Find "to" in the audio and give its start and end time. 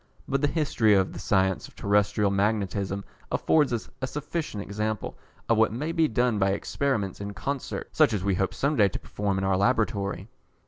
8.89-8.97